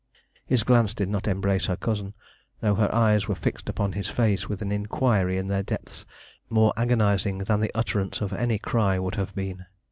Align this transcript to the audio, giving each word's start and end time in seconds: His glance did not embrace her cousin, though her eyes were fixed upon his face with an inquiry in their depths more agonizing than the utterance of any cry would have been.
His 0.47 0.63
glance 0.63 0.95
did 0.95 1.09
not 1.09 1.27
embrace 1.27 1.67
her 1.67 1.75
cousin, 1.75 2.15
though 2.59 2.73
her 2.73 2.91
eyes 2.91 3.27
were 3.27 3.35
fixed 3.35 3.69
upon 3.69 3.91
his 3.93 4.07
face 4.07 4.49
with 4.49 4.63
an 4.63 4.71
inquiry 4.71 5.37
in 5.37 5.47
their 5.47 5.61
depths 5.61 6.07
more 6.49 6.73
agonizing 6.75 7.37
than 7.45 7.59
the 7.59 7.69
utterance 7.75 8.19
of 8.19 8.33
any 8.33 8.57
cry 8.57 8.97
would 8.97 9.13
have 9.13 9.35
been. 9.35 9.67